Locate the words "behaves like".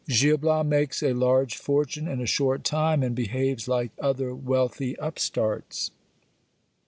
3.15-3.91